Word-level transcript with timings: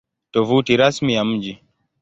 Tovuti 0.31 0.75
Rasmi 0.77 1.13
ya 1.13 1.25
Mji 1.25 1.59